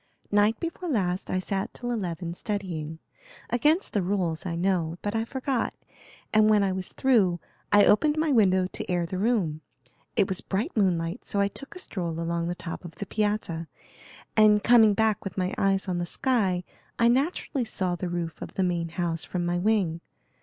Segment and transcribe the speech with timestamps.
[0.31, 2.97] "Night before last I sat till eleven, studying.
[3.51, 5.75] Against the rules, I know; but I forgot,
[6.33, 7.39] and when I was through
[7.71, 9.61] I opened my window to air the room.
[10.15, 13.67] It was bright moonlight, so I took a stroll along the top of the piazza,
[14.35, 16.63] and coming back with my eyes on the sky
[16.97, 20.01] I naturally saw the roof of the main house from my wing.